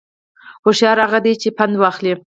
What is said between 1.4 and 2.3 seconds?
چې پند واخلي